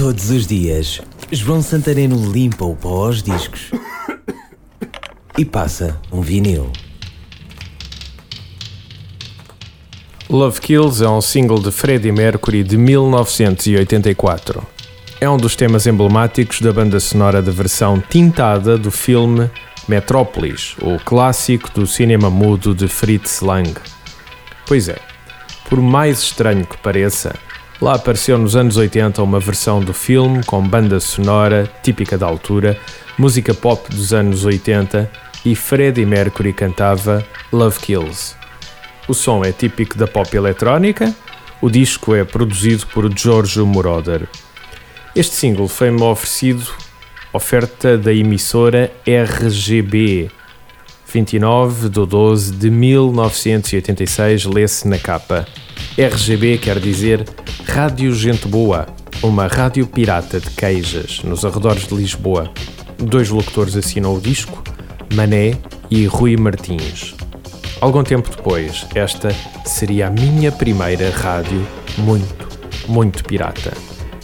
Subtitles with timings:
[0.00, 0.98] Todos os dias,
[1.30, 3.70] João Santareno limpa o pó aos discos
[5.36, 6.72] e passa um vinil.
[10.30, 14.66] Love Kills é um single de Freddie Mercury de 1984.
[15.20, 19.50] É um dos temas emblemáticos da banda sonora de versão tintada do filme
[19.86, 23.74] Metrópolis, o clássico do cinema mudo de Fritz Lang.
[24.66, 24.96] Pois é,
[25.68, 27.34] por mais estranho que pareça,
[27.80, 32.78] lá apareceu nos anos 80 uma versão do filme com banda sonora típica da altura,
[33.16, 35.10] música pop dos anos 80
[35.44, 38.34] e Freddie Mercury cantava Love Kills.
[39.08, 41.14] O som é típico da pop eletrónica,
[41.60, 44.28] o disco é produzido por Giorgio Moroder.
[45.16, 46.66] Este single foi-me oferecido
[47.32, 50.30] oferta da emissora RGB
[51.12, 55.46] 29 de 12 de 1986, lê-se na capa.
[55.98, 57.24] RGB quer dizer
[57.82, 58.86] Rádio Gente Boa,
[59.22, 62.52] uma rádio pirata de queijas nos arredores de Lisboa.
[62.98, 64.62] Dois locutores assinam o disco,
[65.14, 65.56] Mané
[65.90, 67.14] e Rui Martins.
[67.80, 72.48] Algum tempo depois, esta seria a minha primeira rádio muito,
[72.86, 73.72] muito pirata.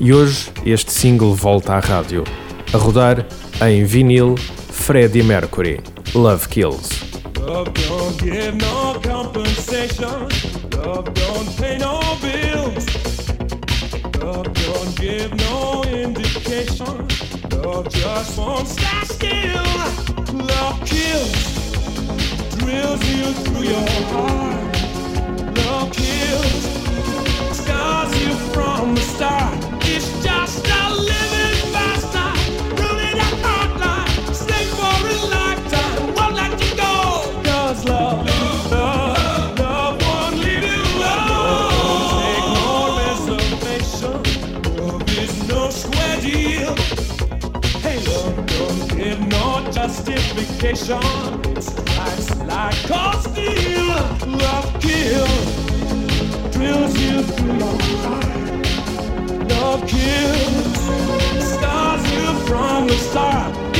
[0.00, 2.24] E hoje este single volta à rádio,
[2.72, 3.26] a rodar
[3.68, 4.34] em vinil
[4.70, 5.78] Freddie Mercury,
[6.14, 6.88] Love Kills.
[7.38, 7.70] Love
[17.90, 19.64] Just won't stand still.
[20.34, 21.32] Love kills.
[22.58, 24.76] drills you through your heart.
[25.56, 26.61] Love kills,
[49.82, 51.00] justification.
[51.96, 53.88] Life's like cold steel,
[54.38, 59.48] love kills, drills you through your heart.
[59.50, 60.78] Love kills,
[61.54, 63.71] stars you from the start.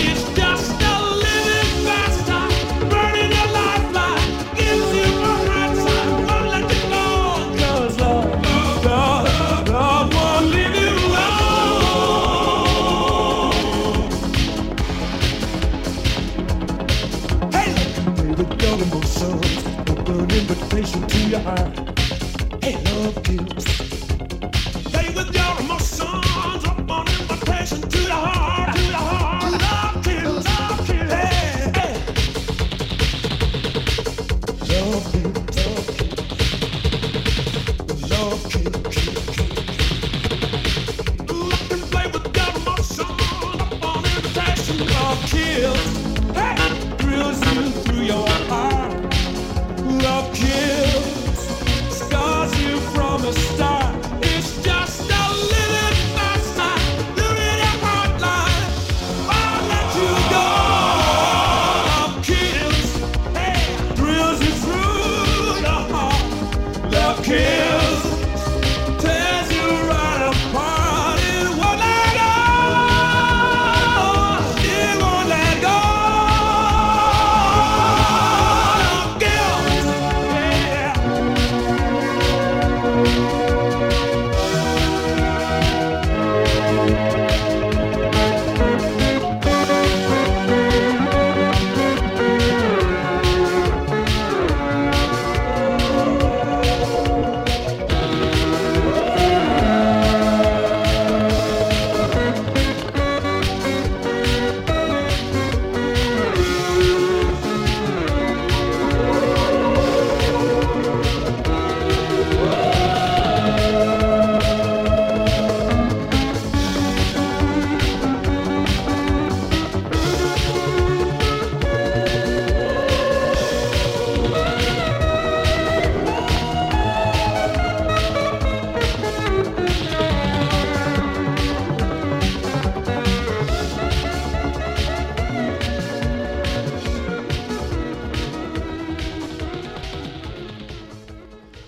[20.91, 21.78] To your heart.
[22.60, 23.65] Hey, love kills.
[24.91, 29.53] Play with your emotions, open invitation to the heart, to the heart.
[29.62, 31.12] Love kills, love kills.
[31.12, 31.94] Hey, hey.
[34.69, 35.56] Love kills,
[38.10, 38.42] love
[44.04, 44.78] invitation.
[44.88, 46.01] Love kills.